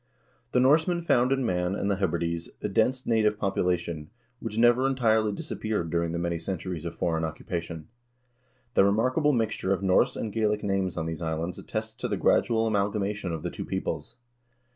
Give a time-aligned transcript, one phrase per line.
[0.51, 4.07] The Norsemen found in Man and the Hebrides a dense native popu lation,
[4.39, 7.87] which never entirely disappeared during the many centuries of foreign occupation.
[8.73, 12.65] The remarkable mixture of Norse and Gaelic names on these islands attests to the gradual
[12.65, 14.15] amalgamation of the two peoples.